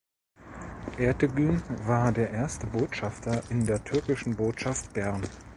Ertegün 0.97 1.61
war 1.87 2.11
der 2.11 2.31
erste 2.31 2.65
Botschafter 2.65 3.43
in 3.51 3.67
der 3.67 3.83
Türkischen 3.83 4.35
Botschaft 4.35 4.93
Bern. 4.93 5.21